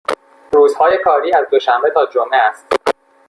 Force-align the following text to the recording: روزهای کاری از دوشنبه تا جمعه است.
روزهای 0.53 0.97
کاری 1.03 1.33
از 1.33 1.45
دوشنبه 1.51 1.89
تا 1.95 2.05
جمعه 2.05 2.37
است. 2.37 2.65